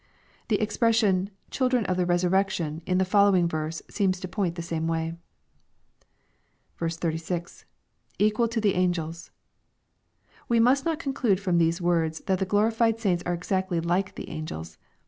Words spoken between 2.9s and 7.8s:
the following verse, seems to point the same way. 56.—